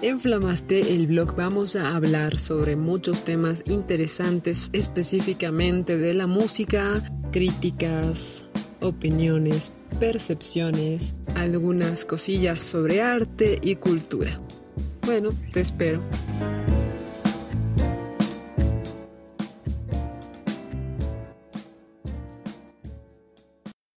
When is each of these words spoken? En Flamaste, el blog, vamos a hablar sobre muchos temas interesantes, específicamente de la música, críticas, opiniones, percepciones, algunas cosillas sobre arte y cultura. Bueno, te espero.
En 0.00 0.20
Flamaste, 0.20 0.94
el 0.94 1.08
blog, 1.08 1.34
vamos 1.34 1.74
a 1.74 1.96
hablar 1.96 2.38
sobre 2.38 2.76
muchos 2.76 3.24
temas 3.24 3.64
interesantes, 3.66 4.70
específicamente 4.72 5.98
de 5.98 6.14
la 6.14 6.28
música, 6.28 7.02
críticas, 7.32 8.48
opiniones, 8.80 9.72
percepciones, 9.98 11.16
algunas 11.34 12.04
cosillas 12.04 12.62
sobre 12.62 13.02
arte 13.02 13.58
y 13.60 13.74
cultura. 13.74 14.30
Bueno, 15.04 15.30
te 15.52 15.62
espero. 15.62 16.00